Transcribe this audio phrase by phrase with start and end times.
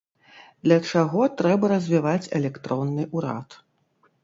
[0.67, 3.49] Для чаго трэба развіваць электронны ўрад.